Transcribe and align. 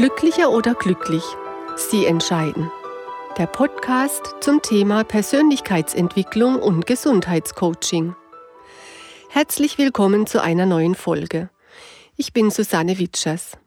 Glücklicher 0.00 0.50
oder 0.50 0.72
glücklich? 0.72 1.22
Sie 1.76 2.06
entscheiden. 2.06 2.70
Der 3.36 3.44
Podcast 3.44 4.34
zum 4.40 4.62
Thema 4.62 5.04
Persönlichkeitsentwicklung 5.04 6.56
und 6.56 6.86
Gesundheitscoaching. 6.86 8.16
Herzlich 9.28 9.76
willkommen 9.76 10.26
zu 10.26 10.42
einer 10.42 10.64
neuen 10.64 10.94
Folge. 10.94 11.50
Ich 12.16 12.32
bin 12.32 12.50
Susanne 12.50 12.98
Witschers. 12.98 13.58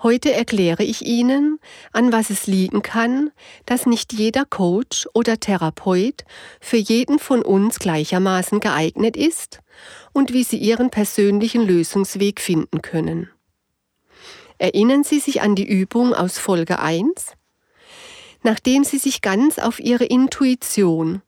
Heute 0.00 0.32
erkläre 0.32 0.84
ich 0.84 1.04
Ihnen, 1.04 1.58
an 1.90 2.12
was 2.12 2.30
es 2.30 2.46
liegen 2.46 2.82
kann, 2.82 3.32
dass 3.66 3.84
nicht 3.84 4.12
jeder 4.12 4.44
Coach 4.44 5.08
oder 5.12 5.40
Therapeut 5.40 6.22
für 6.60 6.76
jeden 6.76 7.18
von 7.18 7.42
uns 7.42 7.80
gleichermaßen 7.80 8.60
geeignet 8.60 9.16
ist 9.16 9.58
und 10.12 10.32
wie 10.32 10.44
Sie 10.44 10.58
Ihren 10.58 10.90
persönlichen 10.90 11.66
Lösungsweg 11.66 12.40
finden 12.40 12.80
können. 12.80 13.28
Erinnern 14.62 15.02
Sie 15.02 15.18
sich 15.18 15.42
an 15.42 15.56
die 15.56 15.66
Übung 15.66 16.14
aus 16.14 16.38
Folge 16.38 16.78
1? 16.78 17.32
Nachdem 18.44 18.84
Sie 18.84 18.98
sich 18.98 19.20
ganz 19.20 19.58
auf 19.58 19.80
Ihre 19.80 20.04
Intuition, 20.04 21.20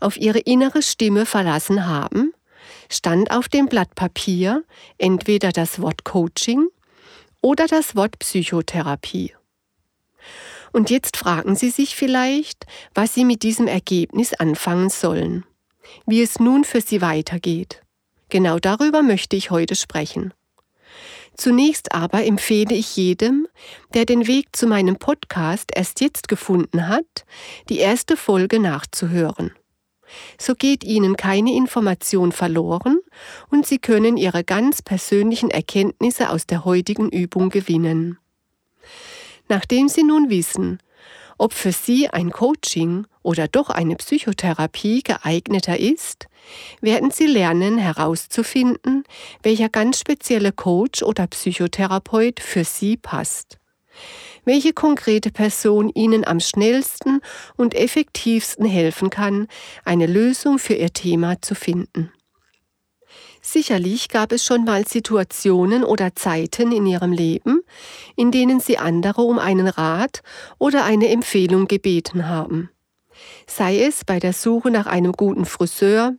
auf 0.00 0.16
Ihre 0.16 0.40
innere 0.40 0.82
Stimme 0.82 1.24
verlassen 1.24 1.86
haben, 1.86 2.34
stand 2.90 3.30
auf 3.30 3.48
dem 3.48 3.66
Blatt 3.66 3.94
Papier 3.94 4.64
entweder 4.98 5.52
das 5.52 5.80
Wort 5.80 6.02
Coaching 6.02 6.66
oder 7.40 7.68
das 7.68 7.94
Wort 7.94 8.18
Psychotherapie. 8.18 9.32
Und 10.72 10.90
jetzt 10.90 11.16
fragen 11.16 11.54
Sie 11.54 11.70
sich 11.70 11.94
vielleicht, 11.94 12.66
was 12.94 13.14
Sie 13.14 13.24
mit 13.24 13.44
diesem 13.44 13.68
Ergebnis 13.68 14.34
anfangen 14.34 14.90
sollen, 14.90 15.44
wie 16.04 16.20
es 16.20 16.40
nun 16.40 16.64
für 16.64 16.80
Sie 16.80 17.00
weitergeht. 17.00 17.80
Genau 18.28 18.58
darüber 18.58 19.02
möchte 19.02 19.36
ich 19.36 19.52
heute 19.52 19.76
sprechen. 19.76 20.34
Zunächst 21.36 21.92
aber 21.92 22.24
empfehle 22.24 22.74
ich 22.74 22.96
jedem, 22.96 23.48
der 23.94 24.04
den 24.04 24.26
Weg 24.26 24.54
zu 24.54 24.66
meinem 24.66 24.96
Podcast 24.96 25.70
erst 25.74 26.00
jetzt 26.00 26.28
gefunden 26.28 26.88
hat, 26.88 27.24
die 27.68 27.78
erste 27.78 28.16
Folge 28.16 28.60
nachzuhören. 28.60 29.52
So 30.38 30.54
geht 30.54 30.84
Ihnen 30.84 31.16
keine 31.16 31.54
Information 31.54 32.32
verloren 32.32 32.98
und 33.50 33.66
Sie 33.66 33.78
können 33.78 34.16
Ihre 34.16 34.44
ganz 34.44 34.82
persönlichen 34.82 35.50
Erkenntnisse 35.50 36.30
aus 36.30 36.46
der 36.46 36.64
heutigen 36.64 37.08
Übung 37.08 37.48
gewinnen. 37.48 38.18
Nachdem 39.48 39.88
Sie 39.88 40.02
nun 40.02 40.30
wissen, 40.30 40.78
ob 41.38 41.52
für 41.52 41.72
Sie 41.72 42.08
ein 42.08 42.30
Coaching 42.30 43.06
oder 43.22 43.48
doch 43.48 43.70
eine 43.70 43.96
Psychotherapie 43.96 45.02
geeigneter 45.02 45.78
ist, 45.78 46.26
werden 46.80 47.10
Sie 47.10 47.26
lernen 47.26 47.78
herauszufinden, 47.78 49.04
welcher 49.42 49.68
ganz 49.68 49.98
spezielle 49.98 50.52
Coach 50.52 51.02
oder 51.02 51.26
Psychotherapeut 51.26 52.40
für 52.40 52.64
Sie 52.64 52.96
passt. 52.96 53.58
Welche 54.44 54.72
konkrete 54.72 55.30
Person 55.30 55.90
Ihnen 55.94 56.26
am 56.26 56.40
schnellsten 56.40 57.20
und 57.56 57.74
effektivsten 57.74 58.66
helfen 58.66 59.10
kann, 59.10 59.46
eine 59.84 60.06
Lösung 60.06 60.58
für 60.58 60.74
Ihr 60.74 60.92
Thema 60.92 61.40
zu 61.40 61.54
finden. 61.54 62.12
Sicherlich 63.44 64.08
gab 64.08 64.30
es 64.30 64.44
schon 64.44 64.64
mal 64.64 64.86
Situationen 64.86 65.82
oder 65.82 66.14
Zeiten 66.14 66.70
in 66.70 66.86
ihrem 66.86 67.10
Leben, 67.10 67.60
in 68.14 68.30
denen 68.30 68.60
sie 68.60 68.78
andere 68.78 69.22
um 69.22 69.40
einen 69.40 69.66
Rat 69.66 70.22
oder 70.58 70.84
eine 70.84 71.08
Empfehlung 71.08 71.66
gebeten 71.66 72.28
haben. 72.28 72.70
Sei 73.48 73.80
es 73.82 74.04
bei 74.04 74.20
der 74.20 74.32
Suche 74.32 74.70
nach 74.70 74.86
einem 74.86 75.12
guten 75.12 75.44
Friseur, 75.44 76.14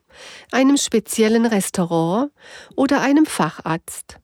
einem 0.52 0.76
speziellen 0.76 1.46
Restaurant 1.46 2.30
oder 2.76 3.02
einem 3.02 3.26
Facharzt. 3.26 4.18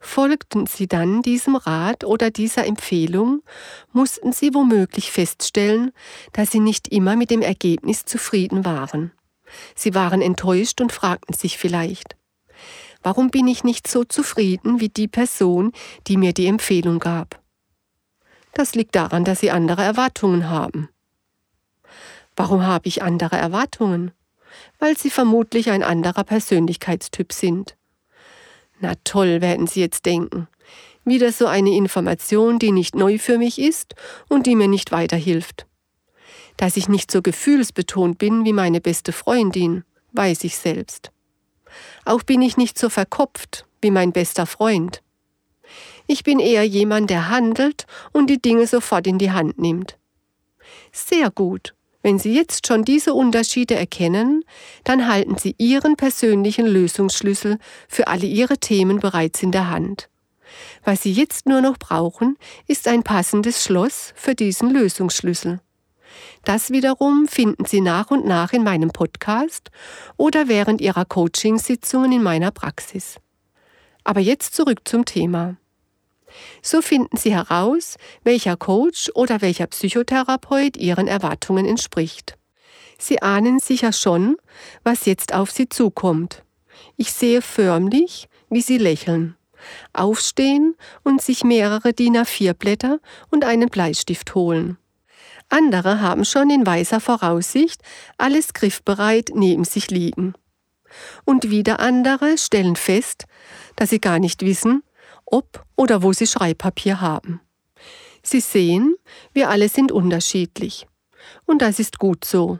Folgten 0.00 0.66
sie 0.66 0.88
dann 0.88 1.22
diesem 1.22 1.54
Rat 1.54 2.02
oder 2.02 2.30
dieser 2.30 2.66
Empfehlung, 2.66 3.42
mussten 3.92 4.32
sie 4.32 4.52
womöglich 4.52 5.12
feststellen, 5.12 5.92
dass 6.32 6.50
sie 6.50 6.60
nicht 6.60 6.88
immer 6.88 7.14
mit 7.14 7.30
dem 7.30 7.40
Ergebnis 7.40 8.04
zufrieden 8.04 8.64
waren. 8.64 9.12
Sie 9.76 9.94
waren 9.94 10.22
enttäuscht 10.22 10.80
und 10.80 10.92
fragten 10.92 11.34
sich 11.34 11.56
vielleicht, 11.58 12.16
Warum 13.02 13.30
bin 13.30 13.48
ich 13.48 13.64
nicht 13.64 13.88
so 13.88 14.04
zufrieden 14.04 14.80
wie 14.80 14.88
die 14.88 15.08
Person, 15.08 15.72
die 16.06 16.16
mir 16.16 16.32
die 16.32 16.46
Empfehlung 16.46 16.98
gab? 16.98 17.40
Das 18.54 18.74
liegt 18.74 18.94
daran, 18.94 19.24
dass 19.24 19.40
Sie 19.40 19.50
andere 19.50 19.82
Erwartungen 19.82 20.48
haben. 20.48 20.88
Warum 22.36 22.64
habe 22.64 22.88
ich 22.88 23.02
andere 23.02 23.36
Erwartungen? 23.36 24.12
Weil 24.78 24.96
Sie 24.96 25.10
vermutlich 25.10 25.70
ein 25.70 25.82
anderer 25.82 26.24
Persönlichkeitstyp 26.24 27.32
sind. 27.32 27.76
Na 28.80 28.94
toll, 29.04 29.40
werden 29.40 29.66
Sie 29.66 29.80
jetzt 29.80 30.06
denken. 30.06 30.48
Wieder 31.04 31.32
so 31.32 31.46
eine 31.46 31.74
Information, 31.74 32.58
die 32.58 32.72
nicht 32.72 32.94
neu 32.94 33.18
für 33.18 33.38
mich 33.38 33.58
ist 33.58 33.94
und 34.28 34.46
die 34.46 34.56
mir 34.56 34.68
nicht 34.68 34.92
weiterhilft. 34.92 35.66
Dass 36.56 36.76
ich 36.76 36.88
nicht 36.88 37.10
so 37.10 37.22
gefühlsbetont 37.22 38.18
bin 38.18 38.44
wie 38.44 38.52
meine 38.52 38.80
beste 38.80 39.12
Freundin, 39.12 39.84
weiß 40.12 40.44
ich 40.44 40.56
selbst. 40.56 41.11
Auch 42.04 42.22
bin 42.22 42.42
ich 42.42 42.56
nicht 42.56 42.78
so 42.78 42.88
verkopft 42.88 43.66
wie 43.80 43.90
mein 43.90 44.12
bester 44.12 44.46
Freund. 44.46 45.02
Ich 46.06 46.24
bin 46.24 46.38
eher 46.38 46.64
jemand, 46.64 47.10
der 47.10 47.28
handelt 47.28 47.86
und 48.12 48.28
die 48.28 48.40
Dinge 48.40 48.66
sofort 48.66 49.06
in 49.06 49.18
die 49.18 49.32
Hand 49.32 49.58
nimmt. 49.58 49.98
Sehr 50.92 51.30
gut. 51.30 51.74
Wenn 52.02 52.18
Sie 52.18 52.34
jetzt 52.34 52.66
schon 52.66 52.84
diese 52.84 53.14
Unterschiede 53.14 53.76
erkennen, 53.76 54.44
dann 54.84 55.06
halten 55.06 55.38
Sie 55.38 55.54
Ihren 55.58 55.96
persönlichen 55.96 56.66
Lösungsschlüssel 56.66 57.58
für 57.88 58.08
alle 58.08 58.26
Ihre 58.26 58.58
Themen 58.58 58.98
bereits 58.98 59.42
in 59.42 59.52
der 59.52 59.70
Hand. 59.70 60.08
Was 60.84 61.02
Sie 61.02 61.12
jetzt 61.12 61.46
nur 61.46 61.60
noch 61.60 61.78
brauchen, 61.78 62.36
ist 62.66 62.88
ein 62.88 63.04
passendes 63.04 63.64
Schloss 63.64 64.12
für 64.16 64.34
diesen 64.34 64.70
Lösungsschlüssel. 64.70 65.60
Das 66.44 66.70
wiederum 66.70 67.28
finden 67.28 67.64
Sie 67.64 67.80
nach 67.80 68.10
und 68.10 68.26
nach 68.26 68.52
in 68.52 68.64
meinem 68.64 68.90
Podcast 68.90 69.70
oder 70.16 70.48
während 70.48 70.80
Ihrer 70.80 71.04
Coachingsitzungen 71.04 72.12
in 72.12 72.22
meiner 72.22 72.50
Praxis. 72.50 73.16
Aber 74.04 74.20
jetzt 74.20 74.54
zurück 74.54 74.80
zum 74.84 75.04
Thema. 75.04 75.56
So 76.62 76.82
finden 76.82 77.16
Sie 77.16 77.34
heraus, 77.34 77.96
welcher 78.24 78.56
Coach 78.56 79.10
oder 79.14 79.40
welcher 79.42 79.66
Psychotherapeut 79.66 80.76
Ihren 80.76 81.06
Erwartungen 81.06 81.66
entspricht. 81.66 82.36
Sie 82.98 83.20
ahnen 83.20 83.58
sicher 83.58 83.92
schon, 83.92 84.36
was 84.84 85.06
jetzt 85.06 85.34
auf 85.34 85.50
Sie 85.50 85.68
zukommt. 85.68 86.44
Ich 86.96 87.12
sehe 87.12 87.42
förmlich, 87.42 88.28
wie 88.48 88.60
Sie 88.60 88.78
lächeln, 88.78 89.36
aufstehen 89.92 90.76
und 91.02 91.20
sich 91.20 91.44
mehrere 91.44 91.92
DIN 91.92 92.16
A4 92.16 92.54
Blätter 92.54 93.00
und 93.30 93.44
einen 93.44 93.68
Bleistift 93.68 94.34
holen. 94.34 94.78
Andere 95.52 96.00
haben 96.00 96.24
schon 96.24 96.48
in 96.48 96.66
weiser 96.66 96.98
Voraussicht 96.98 97.82
alles 98.16 98.54
griffbereit 98.54 99.32
neben 99.34 99.64
sich 99.64 99.90
liegen. 99.90 100.32
Und 101.24 101.50
wieder 101.50 101.78
andere 101.80 102.38
stellen 102.38 102.76
fest, 102.76 103.24
dass 103.76 103.90
sie 103.90 104.00
gar 104.00 104.18
nicht 104.18 104.42
wissen, 104.42 104.82
ob 105.26 105.64
oder 105.76 106.02
wo 106.02 106.12
sie 106.12 106.26
Schreibpapier 106.26 107.00
haben. 107.02 107.40
Sie 108.22 108.40
sehen, 108.40 108.96
wir 109.34 109.50
alle 109.50 109.68
sind 109.68 109.92
unterschiedlich. 109.92 110.86
Und 111.44 111.60
das 111.60 111.78
ist 111.78 111.98
gut 111.98 112.24
so. 112.24 112.58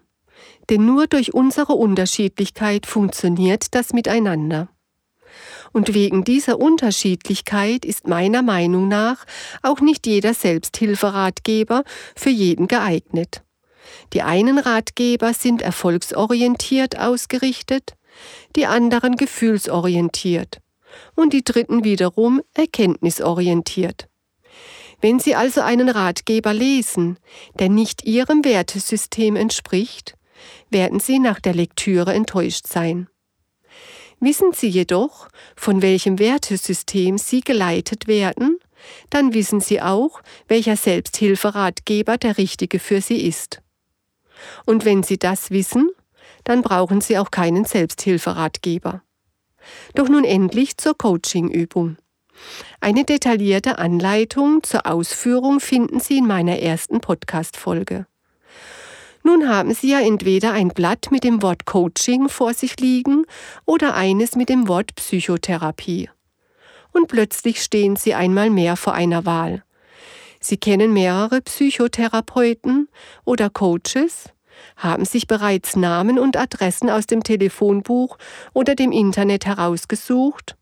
Denn 0.68 0.84
nur 0.84 1.06
durch 1.06 1.32
unsere 1.32 1.72
Unterschiedlichkeit 1.74 2.86
funktioniert 2.86 3.74
das 3.74 3.92
miteinander. 3.92 4.68
Und 5.72 5.94
wegen 5.94 6.24
dieser 6.24 6.58
Unterschiedlichkeit 6.58 7.84
ist 7.84 8.06
meiner 8.06 8.42
Meinung 8.42 8.88
nach 8.88 9.24
auch 9.62 9.80
nicht 9.80 10.06
jeder 10.06 10.34
Selbsthilferatgeber 10.34 11.84
für 12.14 12.30
jeden 12.30 12.68
geeignet. 12.68 13.42
Die 14.12 14.22
einen 14.22 14.58
Ratgeber 14.58 15.32
sind 15.34 15.62
erfolgsorientiert 15.62 16.98
ausgerichtet, 16.98 17.94
die 18.56 18.66
anderen 18.66 19.16
gefühlsorientiert 19.16 20.60
und 21.14 21.32
die 21.32 21.42
dritten 21.42 21.84
wiederum 21.84 22.42
erkenntnisorientiert. 22.54 24.08
Wenn 25.00 25.18
Sie 25.18 25.34
also 25.34 25.62
einen 25.62 25.88
Ratgeber 25.88 26.52
lesen, 26.52 27.18
der 27.58 27.68
nicht 27.68 28.04
Ihrem 28.04 28.44
Wertesystem 28.44 29.36
entspricht, 29.36 30.14
werden 30.70 31.00
Sie 31.00 31.18
nach 31.18 31.40
der 31.40 31.54
Lektüre 31.54 32.12
enttäuscht 32.12 32.66
sein. 32.66 33.08
Wissen 34.22 34.52
Sie 34.52 34.68
jedoch, 34.68 35.26
von 35.56 35.82
welchem 35.82 36.20
Wertesystem 36.20 37.18
Sie 37.18 37.40
geleitet 37.40 38.06
werden, 38.06 38.60
dann 39.10 39.34
wissen 39.34 39.60
Sie 39.60 39.82
auch, 39.82 40.22
welcher 40.46 40.76
Selbsthilferatgeber 40.76 42.18
der 42.18 42.38
richtige 42.38 42.78
für 42.78 43.00
Sie 43.00 43.26
ist. 43.26 43.62
Und 44.64 44.84
wenn 44.84 45.02
Sie 45.02 45.18
das 45.18 45.50
wissen, 45.50 45.90
dann 46.44 46.62
brauchen 46.62 47.00
Sie 47.00 47.18
auch 47.18 47.32
keinen 47.32 47.64
Selbsthilferatgeber. 47.64 49.02
Doch 49.96 50.08
nun 50.08 50.22
endlich 50.22 50.76
zur 50.76 50.96
Coachingübung. 50.96 51.96
Eine 52.80 53.02
detaillierte 53.02 53.78
Anleitung 53.78 54.62
zur 54.62 54.86
Ausführung 54.86 55.58
finden 55.58 55.98
Sie 55.98 56.18
in 56.18 56.28
meiner 56.28 56.60
ersten 56.60 57.00
Podcast-Folge. 57.00 58.06
Nun 59.22 59.48
haben 59.48 59.72
Sie 59.72 59.90
ja 59.90 60.00
entweder 60.00 60.52
ein 60.52 60.68
Blatt 60.68 61.08
mit 61.10 61.22
dem 61.22 61.42
Wort 61.42 61.64
Coaching 61.64 62.28
vor 62.28 62.54
sich 62.54 62.78
liegen 62.80 63.24
oder 63.64 63.94
eines 63.94 64.34
mit 64.34 64.48
dem 64.48 64.66
Wort 64.66 64.96
Psychotherapie. 64.96 66.10
Und 66.92 67.08
plötzlich 67.08 67.62
stehen 67.62 67.96
Sie 67.96 68.14
einmal 68.14 68.50
mehr 68.50 68.76
vor 68.76 68.94
einer 68.94 69.24
Wahl. 69.24 69.62
Sie 70.40 70.56
kennen 70.56 70.92
mehrere 70.92 71.40
Psychotherapeuten 71.40 72.88
oder 73.24 73.48
Coaches, 73.48 74.30
haben 74.76 75.04
sich 75.04 75.28
bereits 75.28 75.76
Namen 75.76 76.18
und 76.18 76.36
Adressen 76.36 76.90
aus 76.90 77.06
dem 77.06 77.22
Telefonbuch 77.22 78.18
oder 78.52 78.74
dem 78.74 78.90
Internet 78.90 79.46
herausgesucht, 79.46 80.56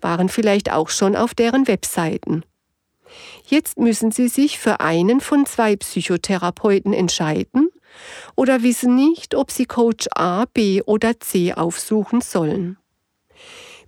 waren 0.00 0.28
vielleicht 0.28 0.72
auch 0.72 0.88
schon 0.88 1.14
auf 1.14 1.34
deren 1.34 1.68
Webseiten. 1.68 2.44
Jetzt 3.44 3.78
müssen 3.78 4.10
Sie 4.10 4.28
sich 4.28 4.58
für 4.58 4.80
einen 4.80 5.20
von 5.20 5.46
zwei 5.46 5.76
Psychotherapeuten 5.76 6.92
entscheiden 6.92 7.68
oder 8.36 8.62
wissen 8.62 8.94
nicht, 8.94 9.34
ob 9.34 9.50
Sie 9.50 9.66
Coach 9.66 10.08
A, 10.14 10.44
B 10.52 10.82
oder 10.82 11.18
C 11.20 11.52
aufsuchen 11.52 12.20
sollen. 12.20 12.78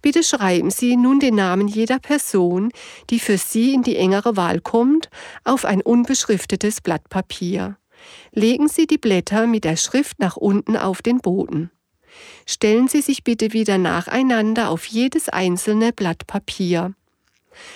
Bitte 0.03 0.23
schreiben 0.23 0.71
Sie 0.71 0.97
nun 0.97 1.19
den 1.19 1.35
Namen 1.35 1.67
jeder 1.67 1.99
Person, 1.99 2.71
die 3.09 3.19
für 3.19 3.39
Sie 3.39 3.73
in 3.73 3.83
die 3.83 3.97
engere 3.97 4.37
Wahl 4.37 4.61
kommt, 4.61 5.09
auf 5.45 5.65
ein 5.65 5.81
unbeschriftetes 5.81 6.83
Blatt 6.83 7.09
Papier. 7.09 7.79
Legen 8.33 8.69
Sie 8.69 8.87
die 8.87 8.99
Blätter 8.99 9.47
mit 9.47 9.65
der 9.65 9.77
Schrift 9.77 10.19
nach 10.19 10.37
unten 10.37 10.77
auf 10.77 11.01
den 11.01 11.21
Boden. 11.21 11.71
Stellen 12.47 12.89
Sie 12.89 13.01
sich 13.01 13.25
bitte 13.25 13.55
wieder 13.55 13.79
nacheinander 13.79 14.69
auf 14.69 14.85
jedes 14.85 15.31
einzelne 15.31 15.93
Blatt 15.93 16.27
Papier. 16.27 16.95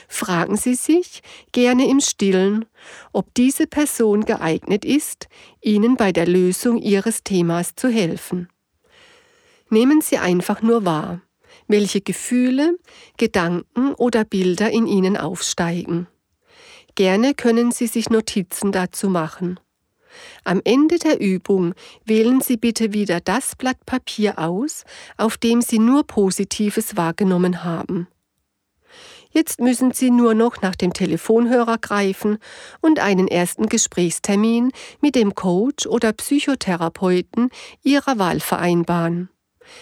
Fragen 0.09 0.57
Sie 0.57 0.75
sich, 0.75 1.23
gerne 1.53 1.89
im 1.89 2.01
stillen, 2.01 2.65
ob 3.13 3.35
diese 3.35 3.67
Person 3.67 4.25
geeignet 4.25 4.85
ist, 4.85 5.29
Ihnen 5.61 5.97
bei 5.97 6.13
der 6.13 6.27
Lösung 6.27 6.79
Ihres 6.79 7.23
Themas 7.25 7.75
zu 7.75 7.89
helfen. 7.89 8.49
Nehmen 9.71 10.01
Sie 10.01 10.19
einfach 10.19 10.63
nur 10.63 10.85
wahr, 10.85 11.21
welche 11.67 12.01
Gefühle, 12.01 12.79
Gedanken 13.17 13.95
oder 13.95 14.25
Bilder 14.25 14.71
in 14.71 14.87
Ihnen 14.87 15.17
aufsteigen. 15.17 16.07
Gerne 16.95 17.35
können 17.35 17.71
Sie 17.71 17.87
sich 17.87 18.11
Notizen 18.11 18.73
dazu 18.73 19.09
machen. 19.09 19.61
Am 20.45 20.61
Ende 20.65 20.99
der 20.99 21.21
Übung 21.21 21.75
wählen 22.05 22.41
Sie 22.41 22.57
bitte 22.57 22.93
wieder 22.93 23.21
das 23.21 23.55
Blatt 23.57 23.85
Papier 23.87 24.39
aus, 24.39 24.85
auf 25.17 25.37
dem 25.37 25.63
Sie 25.63 25.79
nur 25.79 26.05
Positives 26.05 26.97
wahrgenommen 26.97 27.65
haben. 27.65 28.09
Jetzt 29.31 29.61
müssen 29.61 29.93
Sie 29.93 30.11
nur 30.11 30.35
noch 30.35 30.63
nach 30.63 30.75
dem 30.75 30.93
Telefonhörer 30.93 31.79
greifen 31.79 32.39
und 32.81 32.99
einen 32.99 33.29
ersten 33.29 33.67
Gesprächstermin 33.67 34.73
mit 35.01 35.15
dem 35.15 35.35
Coach 35.35 35.87
oder 35.87 36.13
Psychotherapeuten 36.13 37.51
Ihrer 37.83 38.19
Wahl 38.19 38.41
vereinbaren. 38.41 39.29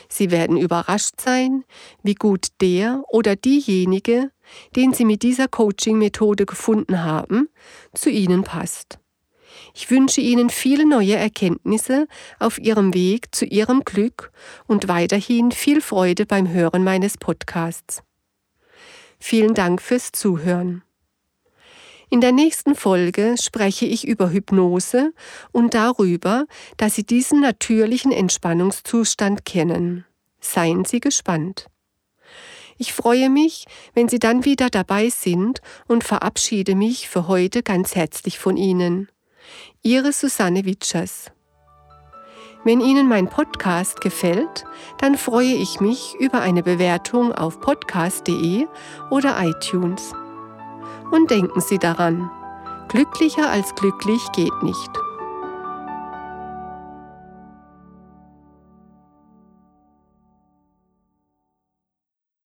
Sie 0.09 0.31
werden 0.31 0.57
überrascht 0.57 1.21
sein, 1.21 1.65
wie 2.03 2.15
gut 2.15 2.49
der 2.61 3.03
oder 3.09 3.37
diejenige, 3.37 4.31
den 4.75 4.93
Sie 4.93 5.05
mit 5.05 5.23
dieser 5.23 5.49
Coaching-Methode 5.49 6.45
gefunden 6.45 7.05
haben, 7.05 7.49
zu 7.95 8.11
Ihnen 8.11 8.43
passt. 8.43 8.99
Ich 9.75 9.91
wünsche 9.91 10.21
Ihnen 10.21 10.51
viele 10.51 10.87
neue 10.87 11.17
Erkenntnisse 11.17 12.07
auf 12.39 12.59
Ihrem 12.59 12.95
Weg 12.95 13.35
zu 13.35 13.45
Ihrem 13.45 13.85
Glück 13.85 14.33
und 14.67 14.89
weiterhin 14.89 15.53
viel 15.53 15.81
Freude 15.81 16.27
beim 16.27 16.49
Hören 16.49 16.85
meines 16.85 17.17
Podcasts. 17.17 18.03
Vielen 19.19 19.55
Dank 19.55 19.83
fürs 19.83 20.13
Zuhören. 20.13 20.83
In 22.09 22.21
der 22.21 22.33
nächsten 22.33 22.77
Folge 22.77 23.35
spreche 23.41 23.85
ich 23.85 24.07
über 24.07 24.31
Hypnose 24.31 25.13
und 25.51 25.75
darüber, 25.75 26.47
dass 26.77 26.95
Sie 26.95 27.05
diesen 27.05 27.41
natürlichen 27.41 28.13
Entspannungszustand 28.13 29.45
kennen. 29.45 30.05
Seien 30.41 30.85
Sie 30.85 31.01
gespannt. 31.01 31.67
Ich 32.79 32.93
freue 32.93 33.31
mich, 33.31 33.65
wenn 33.95 34.09
Sie 34.09 34.19
dann 34.19 34.45
wieder 34.45 34.71
dabei 34.71 35.09
sind 35.09 35.63
und 35.89 36.05
verabschiede 36.05 36.75
mich 36.75 37.09
für 37.09 37.27
heute 37.27 37.63
ganz 37.63 37.97
herzlich 37.97 38.39
von 38.39 38.57
Ihnen. 38.57 39.09
Ihre 39.83 40.13
Susanne 40.13 40.65
Witschers. 40.65 41.33
Wenn 42.67 42.81
Ihnen 42.81 43.09
mein 43.09 43.29
Podcast 43.29 44.01
gefällt, 44.01 44.65
dann 44.99 45.17
freue 45.17 45.55
ich 45.55 45.79
mich 45.79 46.17
über 46.19 46.41
eine 46.41 46.65
Bewertung 46.65 47.31
auf 47.33 47.61
podcast.de 47.61 48.67
oder 49.09 49.37
iTunes. 49.41 50.13
Und 51.13 51.31
denken 51.31 51.61
Sie 51.61 51.79
daran, 51.79 52.29
glücklicher 52.89 53.49
als 53.49 53.73
glücklich 53.77 54.21
geht 54.33 54.65
nicht. 54.65 55.06